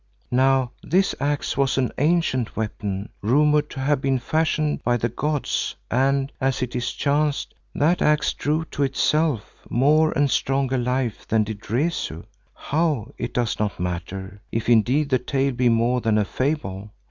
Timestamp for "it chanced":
6.63-7.53